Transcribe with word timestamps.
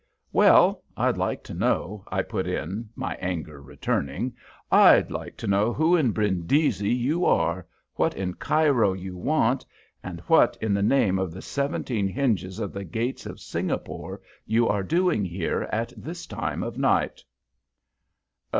"Well, 0.33 0.83
I'd 0.97 1.15
like 1.15 1.43
to 1.43 1.53
know," 1.53 2.03
I 2.11 2.23
put 2.23 2.47
in, 2.47 2.89
my 2.95 3.13
anger 3.17 3.61
returning 3.61 4.33
"I'd 4.71 5.11
like 5.11 5.37
to 5.37 5.45
know 5.45 5.71
who 5.73 5.95
in 5.95 6.09
Brindisi 6.11 6.89
you 6.89 7.23
are, 7.25 7.67
what 7.93 8.15
in 8.15 8.33
Cairo 8.33 8.93
you 8.93 9.15
want, 9.15 9.63
and 10.01 10.19
what 10.21 10.57
in 10.59 10.73
the 10.73 10.81
name 10.81 11.19
of 11.19 11.31
the 11.31 11.41
seventeen 11.43 12.07
hinges 12.07 12.57
of 12.57 12.73
the 12.73 12.83
gates 12.83 13.27
of 13.27 13.39
Singapore 13.39 14.19
you 14.47 14.67
are 14.67 14.81
doing 14.81 15.23
here 15.23 15.69
at 15.71 15.93
this 15.95 16.25
time 16.25 16.63
of 16.63 16.79
night?" 16.79 17.23